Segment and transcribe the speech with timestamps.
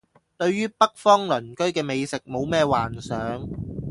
[0.35, 3.47] 對於北方鄰居嘅美食冇咩幻想